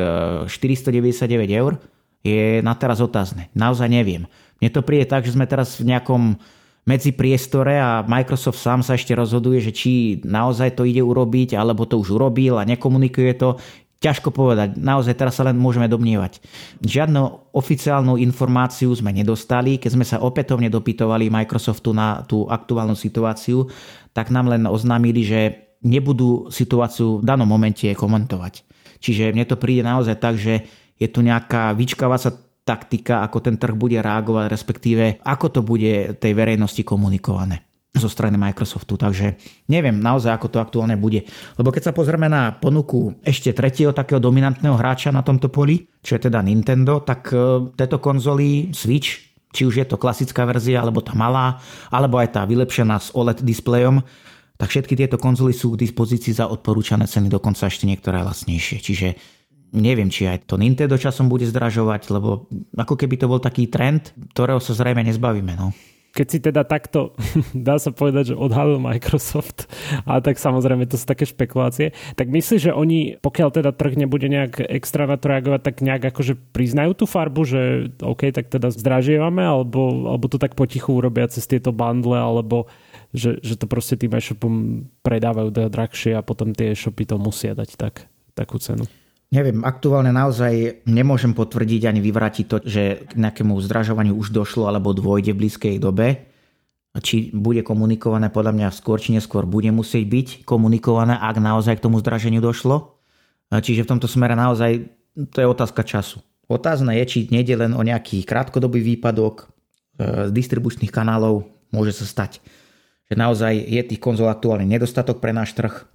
499 0.48 1.20
e, 1.20 1.52
eur, 1.52 1.76
je 2.24 2.64
na 2.64 2.72
teraz 2.72 3.04
otázne. 3.04 3.52
Naozaj 3.52 3.88
neviem. 3.92 4.24
Mne 4.60 4.70
to 4.72 4.80
príde 4.80 5.04
tak, 5.04 5.28
že 5.28 5.36
sme 5.36 5.44
teraz 5.44 5.76
v 5.76 5.92
nejakom 5.92 6.40
medzi 6.88 7.12
priestore 7.12 7.76
a 7.76 8.00
Microsoft 8.08 8.56
sám 8.56 8.80
sa 8.80 8.96
ešte 8.96 9.12
rozhoduje, 9.12 9.60
že 9.60 9.72
či 9.72 9.92
naozaj 10.24 10.80
to 10.80 10.88
ide 10.88 11.04
urobiť, 11.04 11.56
alebo 11.56 11.84
to 11.84 12.00
už 12.00 12.16
urobil 12.16 12.56
a 12.56 12.64
nekomunikuje 12.64 13.36
to. 13.36 13.60
Ťažko 14.00 14.32
povedať, 14.32 14.80
naozaj 14.80 15.12
teraz 15.12 15.36
sa 15.36 15.44
len 15.44 15.60
môžeme 15.60 15.84
domnievať. 15.84 16.40
Žiadnu 16.80 17.52
oficiálnu 17.52 18.16
informáciu 18.16 18.88
sme 18.96 19.12
nedostali, 19.12 19.76
keď 19.76 19.90
sme 19.92 20.08
sa 20.08 20.24
opätovne 20.24 20.72
dopytovali 20.72 21.28
Microsoftu 21.28 21.92
na 21.92 22.24
tú 22.24 22.48
aktuálnu 22.48 22.96
situáciu, 22.96 23.68
tak 24.16 24.32
nám 24.32 24.48
len 24.48 24.64
oznámili, 24.64 25.20
že 25.20 25.69
nebudú 25.80 26.52
situáciu 26.52 27.20
v 27.20 27.26
danom 27.26 27.48
momente 27.48 27.88
komentovať. 27.88 28.64
Čiže 29.00 29.32
mne 29.32 29.48
to 29.48 29.56
príde 29.56 29.80
naozaj 29.80 30.16
tak, 30.20 30.36
že 30.36 30.68
je 31.00 31.08
tu 31.08 31.24
nejaká 31.24 31.72
vyčkávacia 31.72 32.36
taktika, 32.60 33.24
ako 33.24 33.40
ten 33.40 33.56
trh 33.56 33.72
bude 33.72 33.96
reagovať, 33.96 34.46
respektíve 34.52 35.04
ako 35.24 35.46
to 35.48 35.60
bude 35.64 36.20
tej 36.20 36.32
verejnosti 36.36 36.84
komunikované 36.84 37.64
zo 37.90 38.06
strany 38.06 38.38
Microsoftu. 38.38 38.94
Takže 38.94 39.34
neviem 39.66 39.98
naozaj, 39.98 40.30
ako 40.30 40.46
to 40.46 40.62
aktuálne 40.62 40.94
bude. 40.94 41.26
Lebo 41.58 41.74
keď 41.74 41.90
sa 41.90 41.96
pozrieme 41.96 42.30
na 42.30 42.54
ponuku 42.54 43.18
ešte 43.26 43.50
tretieho 43.50 43.90
takého 43.90 44.22
dominantného 44.22 44.78
hráča 44.78 45.10
na 45.10 45.26
tomto 45.26 45.50
poli, 45.50 45.90
čo 45.98 46.14
je 46.14 46.30
teda 46.30 46.38
Nintendo, 46.44 47.02
tak 47.02 47.34
e, 47.34 47.66
tieto 47.74 47.98
konzoly 47.98 48.70
Switch, 48.70 49.34
či 49.50 49.66
už 49.66 49.82
je 49.82 49.86
to 49.90 49.98
klasická 49.98 50.46
verzia, 50.46 50.78
alebo 50.78 51.02
tá 51.02 51.18
malá, 51.18 51.58
alebo 51.90 52.22
aj 52.22 52.38
tá 52.38 52.46
vylepšená 52.46 53.02
s 53.02 53.10
OLED 53.10 53.42
displejom, 53.42 54.06
tak 54.60 54.68
všetky 54.68 54.92
tieto 54.92 55.16
konzoly 55.16 55.56
sú 55.56 55.72
k 55.72 55.88
dispozícii 55.88 56.36
za 56.36 56.44
odporúčané 56.52 57.08
ceny, 57.08 57.32
dokonca 57.32 57.64
ešte 57.64 57.88
niektoré 57.88 58.20
lacnejšie. 58.20 58.76
Čiže 58.84 59.08
neviem, 59.72 60.12
či 60.12 60.28
aj 60.28 60.44
to 60.44 60.60
Nintendo 60.60 61.00
časom 61.00 61.32
bude 61.32 61.48
zdražovať, 61.48 62.12
lebo 62.12 62.44
ako 62.76 62.94
keby 63.00 63.16
to 63.16 63.24
bol 63.24 63.40
taký 63.40 63.72
trend, 63.72 64.12
ktorého 64.36 64.60
sa 64.60 64.76
zrejme 64.76 65.00
nezbavíme. 65.00 65.56
No 65.56 65.72
keď 66.10 66.26
si 66.26 66.38
teda 66.42 66.66
takto, 66.66 67.14
dá 67.54 67.78
sa 67.78 67.94
povedať, 67.94 68.34
že 68.34 68.38
odhalil 68.38 68.82
Microsoft, 68.82 69.70
a 70.04 70.18
tak 70.18 70.42
samozrejme 70.42 70.86
to 70.90 70.98
sú 70.98 71.06
také 71.06 71.24
špekulácie, 71.26 71.94
tak 72.18 72.28
myslíš, 72.30 72.70
že 72.70 72.72
oni, 72.74 73.22
pokiaľ 73.22 73.48
teda 73.54 73.70
trh 73.70 73.94
nebude 73.94 74.26
nejak 74.26 74.58
extra 74.58 75.06
na 75.06 75.16
to 75.16 75.30
reagovať, 75.30 75.60
tak 75.62 75.76
nejak 75.82 76.02
akože 76.10 76.34
priznajú 76.50 76.92
tú 76.98 77.04
farbu, 77.06 77.40
že 77.46 77.60
OK, 78.02 78.34
tak 78.34 78.50
teda 78.50 78.74
zdražievame, 78.74 79.42
alebo, 79.46 80.10
alebo 80.10 80.26
to 80.26 80.36
tak 80.36 80.58
potichu 80.58 80.98
urobia 80.98 81.30
cez 81.30 81.46
tieto 81.46 81.70
bundle, 81.70 82.18
alebo 82.18 82.66
že, 83.10 83.42
že 83.42 83.54
to 83.58 83.66
proste 83.66 83.98
tým 83.98 84.14
e-shopom 84.14 84.86
predávajú 85.02 85.50
drahšie 85.70 86.14
a 86.14 86.22
potom 86.22 86.54
tie 86.54 86.74
e-shopy 86.74 87.06
to 87.06 87.18
musia 87.18 87.54
dať 87.54 87.70
tak, 87.74 88.06
takú 88.34 88.62
cenu. 88.62 88.86
Neviem, 89.30 89.62
aktuálne 89.62 90.10
naozaj 90.10 90.82
nemôžem 90.90 91.30
potvrdiť 91.30 91.86
ani 91.86 92.02
vyvrátiť 92.02 92.44
to, 92.50 92.56
že 92.66 92.82
k 93.06 93.12
nejakému 93.14 93.54
zdražovaniu 93.62 94.18
už 94.18 94.34
došlo 94.34 94.66
alebo 94.66 94.90
dôjde 94.90 95.30
v 95.34 95.46
blízkej 95.46 95.78
dobe. 95.78 96.26
Či 96.90 97.30
bude 97.30 97.62
komunikované, 97.62 98.34
podľa 98.34 98.50
mňa 98.50 98.68
skôr 98.74 98.98
či 98.98 99.14
neskôr 99.14 99.46
bude 99.46 99.70
musieť 99.70 100.02
byť 100.10 100.28
komunikované, 100.42 101.14
ak 101.14 101.38
naozaj 101.38 101.78
k 101.78 101.84
tomu 101.86 102.02
zdraženiu 102.02 102.42
došlo. 102.42 102.98
Čiže 103.54 103.86
v 103.86 103.90
tomto 103.94 104.10
smere 104.10 104.34
naozaj 104.34 104.90
to 105.30 105.38
je 105.38 105.46
otázka 105.46 105.86
času. 105.86 106.18
Otázne 106.50 106.98
je, 106.98 107.04
či 107.06 107.18
nejde 107.30 107.54
len 107.54 107.78
o 107.78 107.82
nejaký 107.86 108.26
krátkodobý 108.26 108.82
výpadok 108.82 109.46
e, 109.46 110.26
z 110.26 110.30
distribučných 110.34 110.90
kanálov, 110.90 111.46
môže 111.70 111.94
sa 111.94 112.02
stať, 112.02 112.42
že 113.10 113.14
naozaj 113.18 113.52
je 113.58 113.82
tých 113.82 114.00
konzol 114.00 114.30
aktuálne 114.30 114.64
nedostatok 114.64 115.18
pre 115.18 115.34
náš 115.34 115.58
trh 115.58 115.90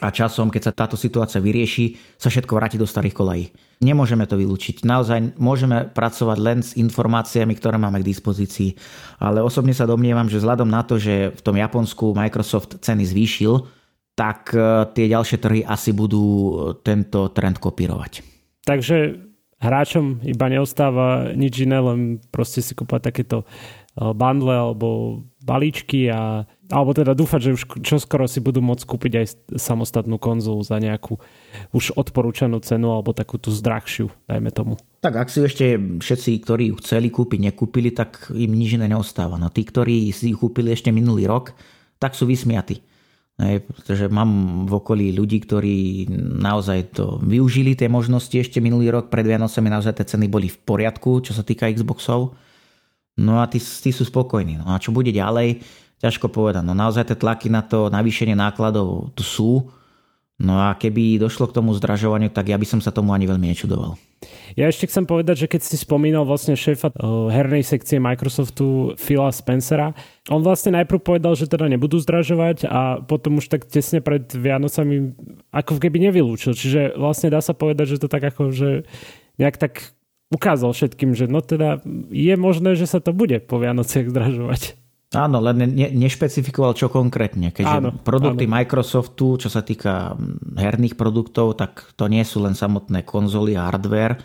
a 0.00 0.12
časom, 0.12 0.52
keď 0.52 0.62
sa 0.68 0.76
táto 0.76 0.96
situácia 0.96 1.40
vyrieši, 1.40 1.96
sa 2.20 2.28
všetko 2.28 2.52
vráti 2.52 2.76
do 2.76 2.84
starých 2.84 3.16
kolají. 3.16 3.44
Nemôžeme 3.80 4.28
to 4.28 4.36
vylúčiť. 4.36 4.84
Naozaj 4.84 5.40
môžeme 5.40 5.88
pracovať 5.88 6.38
len 6.40 6.58
s 6.60 6.76
informáciami, 6.76 7.56
ktoré 7.56 7.80
máme 7.80 8.04
k 8.04 8.08
dispozícii. 8.12 8.76
Ale 9.20 9.40
osobne 9.40 9.72
sa 9.72 9.88
domnievam, 9.88 10.28
že 10.28 10.40
vzhľadom 10.40 10.68
na 10.68 10.84
to, 10.84 11.00
že 11.00 11.32
v 11.32 11.40
tom 11.40 11.56
Japonsku 11.56 12.12
Microsoft 12.12 12.80
ceny 12.84 13.08
zvýšil, 13.08 13.64
tak 14.16 14.52
e, 14.56 14.88
tie 14.96 15.12
ďalšie 15.12 15.38
trhy 15.40 15.60
asi 15.64 15.92
budú 15.92 16.24
e, 16.24 16.52
tento 16.80 17.28
trend 17.36 17.60
kopírovať. 17.60 18.24
Takže 18.64 19.20
hráčom 19.60 20.24
iba 20.24 20.46
neostáva 20.48 21.36
nič 21.36 21.68
iné, 21.68 21.80
len 21.80 22.00
proste 22.32 22.64
si 22.64 22.72
kúpať 22.72 23.12
takéto 23.12 23.44
e, 23.44 23.46
bundle 24.16 24.56
alebo 24.56 25.20
balíčky 25.46 26.10
a 26.10 26.42
alebo 26.66 26.90
teda 26.90 27.14
dúfať, 27.14 27.40
že 27.46 27.54
už 27.54 27.62
čoskoro 27.86 28.26
si 28.26 28.42
budú 28.42 28.58
môcť 28.58 28.82
kúpiť 28.82 29.12
aj 29.22 29.26
samostatnú 29.54 30.18
konzolu 30.18 30.66
za 30.66 30.82
nejakú 30.82 31.14
už 31.70 31.94
odporúčanú 31.94 32.58
cenu 32.58 32.90
alebo 32.90 33.14
takú 33.14 33.38
tú 33.38 33.54
zdrahšiu, 33.54 34.10
dajme 34.26 34.50
tomu. 34.50 34.74
Tak 34.98 35.14
ak 35.14 35.28
si 35.30 35.46
ešte 35.46 35.78
všetci, 35.78 36.42
ktorí 36.42 36.74
ju 36.74 36.82
chceli 36.82 37.14
kúpiť, 37.14 37.54
nekúpili, 37.54 37.94
tak 37.94 38.34
im 38.34 38.50
nič 38.50 38.74
iné 38.74 38.90
neostáva. 38.90 39.38
No 39.38 39.46
tí, 39.46 39.62
ktorí 39.62 40.10
si 40.10 40.34
ju 40.34 40.42
kúpili 40.42 40.74
ešte 40.74 40.90
minulý 40.90 41.30
rok, 41.30 41.54
tak 42.02 42.18
sú 42.18 42.26
vysmiatí. 42.26 42.82
Hej, 43.36 43.68
pretože 43.68 44.08
mám 44.08 44.64
v 44.64 44.72
okolí 44.80 45.12
ľudí, 45.12 45.44
ktorí 45.44 46.08
naozaj 46.40 46.96
to 46.96 47.20
využili 47.20 47.76
tie 47.76 47.84
možnosti 47.84 48.32
ešte 48.32 48.64
minulý 48.64 48.88
rok, 48.88 49.12
pred 49.12 49.28
Vianocami 49.28 49.68
naozaj 49.68 50.00
tie 50.00 50.08
ceny 50.16 50.26
boli 50.26 50.48
v 50.48 50.56
poriadku, 50.56 51.20
čo 51.20 51.36
sa 51.36 51.44
týka 51.44 51.68
Xboxov. 51.68 52.32
No 53.16 53.40
a 53.40 53.48
tí, 53.48 53.56
tí 53.56 53.90
sú 53.90 54.04
spokojní. 54.04 54.60
No 54.60 54.76
a 54.76 54.80
čo 54.80 54.92
bude 54.92 55.08
ďalej? 55.08 55.64
ťažko 56.00 56.28
povedať. 56.28 56.64
No 56.64 56.76
naozaj 56.76 57.12
tie 57.12 57.16
tlaky 57.16 57.48
na 57.48 57.64
to 57.64 57.88
navýšenie 57.88 58.36
nákladov 58.36 59.12
tu 59.16 59.24
sú. 59.24 59.52
No 60.36 60.60
a 60.60 60.76
keby 60.76 61.16
došlo 61.16 61.48
k 61.48 61.56
tomu 61.56 61.72
zdražovaniu, 61.72 62.28
tak 62.28 62.52
ja 62.52 62.60
by 62.60 62.66
som 62.68 62.80
sa 62.84 62.92
tomu 62.92 63.16
ani 63.16 63.24
veľmi 63.24 63.48
nečudoval. 63.56 63.96
Ja 64.52 64.68
ešte 64.68 64.84
chcem 64.84 65.08
povedať, 65.08 65.44
že 65.44 65.48
keď 65.48 65.60
si 65.64 65.80
spomínal 65.80 66.28
vlastne 66.28 66.52
šéfa 66.52 66.92
eh, 66.92 67.00
hernej 67.32 67.64
sekcie 67.64 67.96
Microsoftu 67.96 68.92
Phila 69.00 69.32
Spencera, 69.32 69.96
on 70.28 70.44
vlastne 70.44 70.76
najprv 70.76 71.00
povedal, 71.00 71.32
že 71.40 71.48
teda 71.48 71.72
nebudú 71.72 71.96
zdražovať 72.04 72.68
a 72.68 73.00
potom 73.00 73.40
už 73.40 73.48
tak 73.48 73.64
tesne 73.64 74.04
pred 74.04 74.28
Vianocami 74.28 75.16
ako 75.56 75.80
keby 75.80 76.12
nevylúčil. 76.12 76.52
Čiže 76.52 77.00
vlastne 77.00 77.32
dá 77.32 77.40
sa 77.40 77.56
povedať, 77.56 77.96
že 77.96 78.00
to 78.04 78.08
tak 78.12 78.28
ako, 78.28 78.52
že 78.52 78.84
nejak 79.40 79.56
tak 79.56 79.95
ukázal 80.30 80.74
všetkým, 80.74 81.14
že 81.14 81.30
no 81.30 81.38
teda 81.44 81.82
je 82.10 82.34
možné, 82.34 82.74
že 82.74 82.90
sa 82.90 82.98
to 82.98 83.14
bude 83.14 83.38
po 83.46 83.62
Vianociach 83.62 84.10
zdražovať. 84.10 84.74
Áno, 85.14 85.38
len 85.38 85.70
ne, 85.70 85.88
nešpecifikoval 85.94 86.74
čo 86.74 86.90
konkrétne. 86.90 87.54
Keďže 87.54 87.76
áno, 87.78 87.90
produkty 87.94 88.50
áno. 88.50 88.58
Microsoftu, 88.58 89.38
čo 89.38 89.48
sa 89.48 89.62
týka 89.62 90.18
herných 90.58 90.98
produktov, 90.98 91.54
tak 91.54 91.94
to 91.94 92.10
nie 92.10 92.26
sú 92.26 92.42
len 92.42 92.58
samotné 92.58 93.06
konzoly 93.06 93.54
a 93.54 93.70
hardware, 93.70 94.18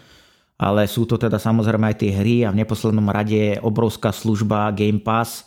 ale 0.58 0.90
sú 0.90 1.06
to 1.06 1.22
teda 1.22 1.38
samozrejme 1.38 1.94
aj 1.94 1.98
tie 2.02 2.12
hry 2.12 2.36
a 2.46 2.50
v 2.50 2.66
neposlednom 2.66 3.06
rade 3.14 3.62
obrovská 3.62 4.10
služba 4.10 4.74
Game 4.74 5.00
Pass 5.00 5.46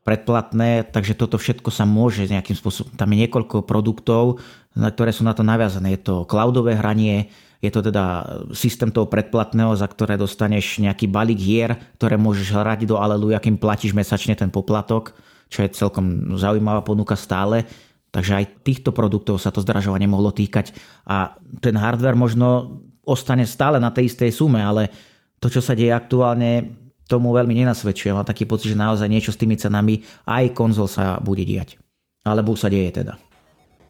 predplatné, 0.00 0.88
takže 0.88 1.12
toto 1.12 1.36
všetko 1.36 1.68
sa 1.68 1.84
môže 1.84 2.24
nejakým 2.24 2.56
spôsobom. 2.56 2.96
Tam 2.96 3.12
je 3.12 3.28
niekoľko 3.28 3.68
produktov, 3.68 4.40
ktoré 4.72 5.12
sú 5.12 5.28
na 5.28 5.36
to 5.36 5.44
naviazané. 5.44 6.00
Je 6.00 6.08
to 6.08 6.24
cloudové 6.24 6.72
hranie, 6.72 7.28
je 7.60 7.68
to 7.68 7.84
teda 7.84 8.24
systém 8.56 8.88
toho 8.88 9.04
predplatného, 9.04 9.76
za 9.76 9.84
ktoré 9.84 10.16
dostaneš 10.16 10.80
nejaký 10.80 11.12
balík 11.12 11.36
hier, 11.36 11.76
ktoré 12.00 12.16
môžeš 12.16 12.56
hrať 12.56 12.88
do 12.88 12.96
Aleluja, 12.96 13.36
kým 13.36 13.60
platíš 13.60 13.92
mesačne 13.92 14.32
ten 14.32 14.48
poplatok, 14.48 15.12
čo 15.52 15.60
je 15.60 15.76
celkom 15.76 16.36
zaujímavá 16.40 16.80
ponuka 16.80 17.20
stále. 17.20 17.68
Takže 18.10 18.32
aj 18.42 18.64
týchto 18.64 18.90
produktov 18.90 19.38
sa 19.38 19.52
to 19.52 19.62
zdražovanie 19.62 20.08
mohlo 20.08 20.32
týkať. 20.32 20.72
A 21.06 21.36
ten 21.60 21.76
hardware 21.76 22.16
možno 22.18 22.80
ostane 23.04 23.44
stále 23.44 23.76
na 23.78 23.92
tej 23.92 24.08
istej 24.08 24.32
sume, 24.34 24.58
ale 24.58 24.90
to, 25.38 25.52
čo 25.52 25.60
sa 25.60 25.76
deje 25.76 25.92
aktuálne, 25.92 26.74
tomu 27.06 27.34
veľmi 27.34 27.54
nenasvedčuje. 27.60 28.14
Mám 28.14 28.26
taký 28.26 28.46
pocit, 28.46 28.72
že 28.72 28.78
naozaj 28.78 29.10
niečo 29.10 29.34
s 29.34 29.40
tými 29.40 29.58
cenami 29.58 30.00
aj 30.26 30.54
konzol 30.56 30.86
sa 30.86 31.18
bude 31.18 31.42
diať. 31.42 31.76
Alebo 32.24 32.54
sa 32.54 32.70
deje 32.70 33.04
teda. 33.04 33.18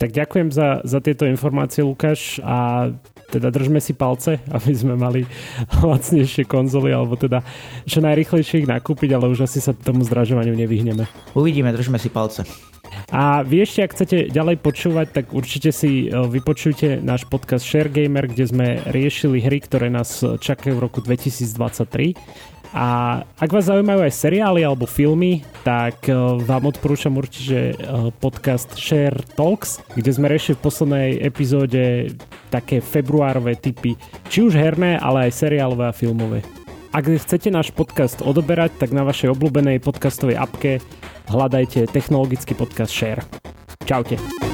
Tak 0.01 0.17
ďakujem 0.17 0.49
za, 0.49 0.81
za 0.81 1.05
tieto 1.05 1.29
informácie, 1.29 1.85
Lukáš, 1.85 2.41
a 2.41 2.89
teda 3.29 3.53
držme 3.53 3.85
si 3.85 3.93
palce, 3.93 4.41
aby 4.57 4.73
sme 4.73 4.97
mali 4.97 5.29
lacnejšie 5.77 6.49
konzoly, 6.49 6.89
alebo 6.89 7.21
teda 7.21 7.45
čo 7.85 8.01
najrychlejšie 8.01 8.65
ich 8.65 8.71
nakúpiť, 8.71 9.13
ale 9.13 9.29
už 9.29 9.45
asi 9.45 9.61
sa 9.61 9.77
tomu 9.77 10.01
zdražovaniu 10.09 10.57
nevyhneme. 10.57 11.05
Uvidíme, 11.37 11.77
držme 11.77 12.01
si 12.01 12.09
palce. 12.09 12.49
A 13.13 13.45
vy 13.45 13.63
ešte, 13.63 13.85
ak 13.85 13.93
chcete 13.93 14.17
ďalej 14.33 14.57
počúvať, 14.65 15.07
tak 15.13 15.37
určite 15.37 15.71
si 15.71 16.09
e, 16.09 16.17
vypočujte 16.17 17.05
náš 17.05 17.29
podcast 17.29 17.63
Share 17.63 17.93
Gamer, 17.93 18.27
kde 18.27 18.45
sme 18.49 18.67
riešili 18.89 19.45
hry, 19.45 19.63
ktoré 19.63 19.93
nás 19.93 20.25
čakajú 20.25 20.81
v 20.81 20.85
roku 20.91 21.05
2023. 21.05 22.17
A 22.71 23.21
ak 23.27 23.51
vás 23.51 23.67
zaujímajú 23.67 24.07
aj 24.07 24.15
seriály 24.15 24.63
alebo 24.63 24.87
filmy, 24.87 25.43
tak 25.67 26.07
e, 26.07 26.15
vám 26.47 26.71
odporúčam 26.71 27.19
určite 27.19 27.75
e, 27.75 28.15
podcast 28.23 28.79
Share 28.79 29.19
Talks, 29.35 29.83
kde 29.99 30.11
sme 30.15 30.31
riešili 30.31 30.55
v 30.55 30.65
poslednej 30.71 31.11
epizóde 31.19 32.15
také 32.55 32.79
februárové 32.79 33.59
typy, 33.59 33.99
či 34.31 34.47
už 34.47 34.55
herné, 34.55 35.03
ale 35.03 35.27
aj 35.27 35.43
seriálové 35.43 35.91
a 35.91 35.97
filmové. 35.97 36.47
Ak 36.95 37.07
chcete 37.07 37.51
náš 37.51 37.75
podcast 37.75 38.23
odoberať, 38.23 38.75
tak 38.79 38.95
na 38.95 39.03
vašej 39.07 39.35
obľúbenej 39.35 39.83
podcastovej 39.83 40.39
apke 40.39 40.83
hľadajte 41.31 41.91
technologický 41.91 42.55
podcast 42.55 42.91
Share. 42.91 43.23
Čaute. 43.87 44.50